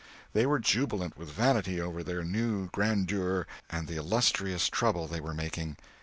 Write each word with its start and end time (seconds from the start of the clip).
They 0.33 0.47
were 0.47 0.57
jubilant 0.57 1.15
with 1.15 1.29
vanity 1.31 1.79
over 1.79 2.01
their 2.01 2.23
new 2.23 2.69
grandeur 2.71 3.45
and 3.69 3.87
the 3.87 3.97
illustrious 3.97 4.67
trouble 4.67 5.05
they 5.05 5.21
were 5.21 5.35
making. 5.35 5.77